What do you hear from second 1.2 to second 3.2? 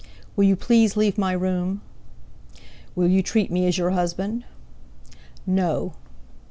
room?" "Will